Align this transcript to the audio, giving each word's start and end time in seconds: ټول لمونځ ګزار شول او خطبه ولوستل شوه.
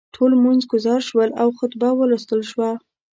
ټول 0.15 0.29
لمونځ 0.35 0.61
ګزار 0.71 1.01
شول 1.09 1.29
او 1.41 1.47
خطبه 1.59 1.89
ولوستل 1.95 2.41
شوه. 2.51 2.69